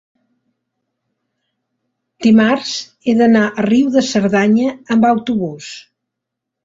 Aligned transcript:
dimarts 2.27 2.73
he 3.05 3.17
d'anar 3.21 3.45
a 3.61 3.67
Riu 3.69 3.93
de 3.97 4.05
Cerdanya 4.13 4.73
amb 4.97 5.07
autobús. 5.15 5.69